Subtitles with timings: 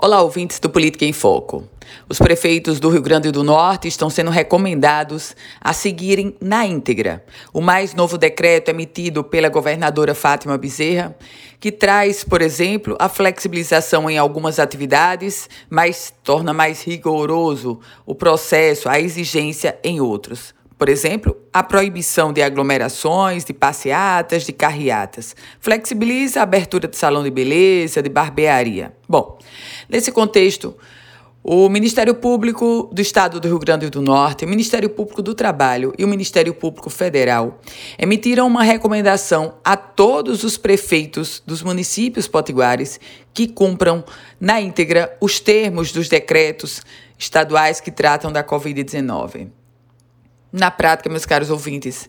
[0.00, 1.68] Olá, ouvintes do Política em Foco.
[2.08, 7.60] Os prefeitos do Rio Grande do Norte estão sendo recomendados a seguirem na íntegra o
[7.60, 11.16] mais novo decreto emitido pela governadora Fátima Bezerra,
[11.58, 18.88] que traz, por exemplo, a flexibilização em algumas atividades, mas torna mais rigoroso o processo,
[18.88, 20.54] a exigência em outros.
[20.78, 25.34] Por exemplo, a proibição de aglomerações, de passeatas, de carreatas.
[25.58, 28.94] Flexibiliza a abertura de salão de beleza, de barbearia.
[29.08, 29.38] Bom,
[29.88, 30.76] nesse contexto,
[31.42, 35.92] o Ministério Público do Estado do Rio Grande do Norte, o Ministério Público do Trabalho
[35.98, 37.60] e o Ministério Público Federal
[37.98, 43.00] emitiram uma recomendação a todos os prefeitos dos municípios potiguares
[43.34, 44.04] que cumpram
[44.38, 46.82] na íntegra os termos dos decretos
[47.18, 49.48] estaduais que tratam da Covid-19.
[50.52, 52.08] Na prática, meus caros ouvintes,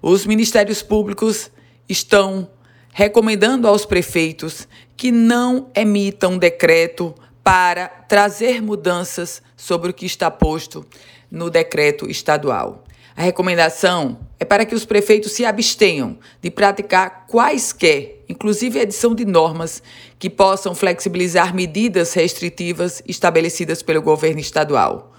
[0.00, 1.50] os ministérios públicos
[1.88, 2.48] estão
[2.92, 10.86] recomendando aos prefeitos que não emitam decreto para trazer mudanças sobre o que está posto
[11.30, 12.84] no decreto estadual.
[13.16, 19.14] A recomendação é para que os prefeitos se abstenham de praticar quaisquer, inclusive a edição
[19.14, 19.82] de normas,
[20.18, 25.12] que possam flexibilizar medidas restritivas estabelecidas pelo governo estadual.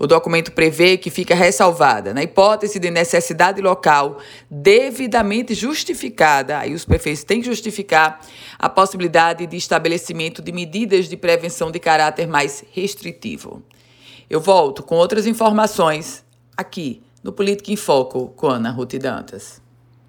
[0.00, 4.16] O documento prevê que fica ressalvada, na hipótese de necessidade local
[4.50, 8.18] devidamente justificada, aí os prefeitos têm que justificar
[8.58, 13.62] a possibilidade de estabelecimento de medidas de prevenção de caráter mais restritivo.
[14.30, 16.24] Eu volto com outras informações
[16.56, 19.60] aqui no Política em Foco com Ana Ruth Dantas.